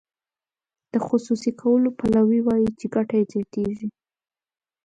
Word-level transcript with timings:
د 0.91 0.93
خصوصي 1.07 1.51
کولو 1.61 1.89
پلوي 1.99 2.39
وایي 2.43 2.69
چې 2.79 2.85
ګټه 2.95 3.15
یې 3.19 3.25
زیاتیږي. 3.31 3.89